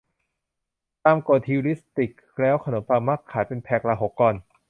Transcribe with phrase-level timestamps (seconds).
[1.05, 4.35] ตามกฏฮิวริสติกแล้วขนมปังมักขายเป็นแพคละหกก้อน